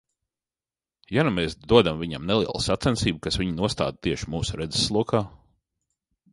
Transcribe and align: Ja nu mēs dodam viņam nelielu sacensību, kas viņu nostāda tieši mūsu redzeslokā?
Ja 1.17 1.25
nu 1.27 1.33
mēs 1.35 1.55
dodam 1.73 2.01
viņam 2.05 2.25
nelielu 2.31 2.63
sacensību, 2.69 3.21
kas 3.27 3.39
viņu 3.43 3.55
nostāda 3.61 3.97
tieši 4.09 4.33
mūsu 4.37 4.61
redzeslokā? 4.65 5.25